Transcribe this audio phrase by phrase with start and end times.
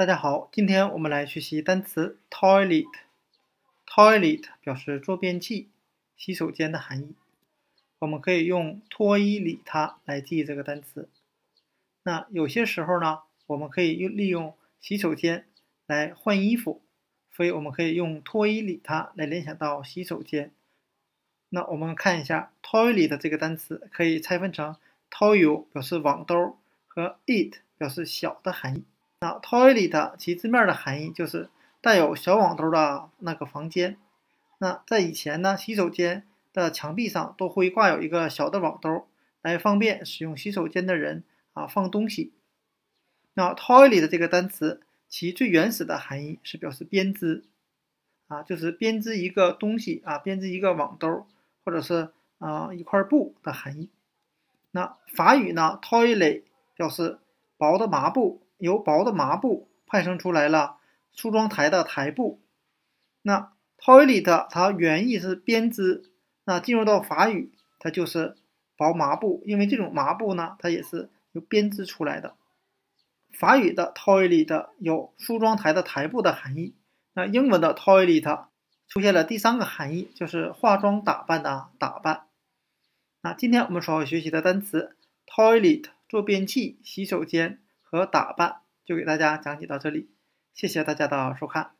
[0.00, 2.88] 大家好，今天我们来学习单词 toilet。
[3.86, 5.68] toilet 表示坐便器、
[6.16, 7.14] 洗手间的含义。
[7.98, 11.10] 我们可以用脱衣理他来记这个单词。
[12.02, 15.46] 那有些时候呢，我们可以用利用洗手间
[15.86, 16.80] 来换衣服，
[17.30, 20.50] 所以我们可以用脱衣理他来联想到洗手间。
[21.50, 24.76] 那我们看一下 toilet 这个单词，可以拆分成
[25.10, 26.56] toil 表示网兜
[26.86, 28.84] 和 it 表示小的含义。
[29.22, 31.50] 那 toilet 其字面的含义就是
[31.82, 33.98] 带有小网兜的那个房间。
[34.56, 39.06] 那在以前呢，洗手间的墙壁上都会挂有一个小的网兜，
[39.42, 41.22] 来方便使用洗手间的人
[41.52, 42.32] 啊放东西。
[43.34, 47.44] 那 toilet 这个单词，其最原始的含义是表示编织
[48.26, 51.26] 啊，就是编织一个东西啊，编织一个网兜
[51.62, 52.08] 或者是
[52.38, 53.90] 啊一块布的含义。
[54.70, 56.44] 那法语呢，toilet
[56.74, 57.18] 表示
[57.58, 58.40] 薄的麻布。
[58.60, 60.76] 由薄的麻布派生出来了
[61.12, 62.40] 梳妆台的台布。
[63.22, 66.10] 那 toilet 它原意是编织，
[66.44, 68.36] 那进入到法语，它就是
[68.76, 72.34] 薄麻布，因为这种麻布呢，它也是由编织出来的。
[73.32, 76.74] 法语的 toilet 有梳妆台的台布的含义。
[77.12, 78.46] 那英文的 toilet
[78.86, 82.26] 出现了第三个含义，就是化妆打扮的打扮。
[83.22, 87.60] 那今天我们所要学习的单词 toilet 坐便器、洗手间。
[87.90, 90.14] 和打扮就给大家讲解到这里，
[90.54, 91.79] 谢谢大家的收看。